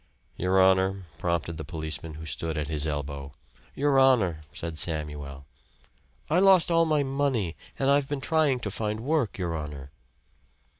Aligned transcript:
"Your 0.35 0.59
honor," 0.59 1.03
prompted 1.19 1.57
the 1.57 1.63
policeman 1.63 2.15
who 2.15 2.25
stood 2.25 2.57
at 2.57 2.69
his 2.69 2.87
elbow. 2.87 3.33
"Your 3.75 3.99
honor," 3.99 4.41
said 4.51 4.79
Samuel, 4.79 5.45
"I 6.27 6.39
lost 6.39 6.71
all 6.71 6.85
my 6.85 7.03
money. 7.03 7.55
And 7.77 7.87
I've 7.87 8.09
been 8.09 8.19
trying 8.19 8.61
to 8.61 8.71
find 8.71 9.01
work, 9.01 9.37
your 9.37 9.55
honor." 9.55 9.91